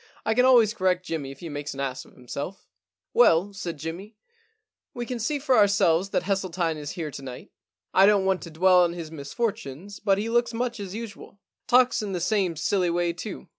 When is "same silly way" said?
12.19-13.13